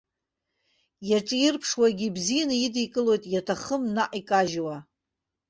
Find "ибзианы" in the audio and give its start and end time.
2.07-2.55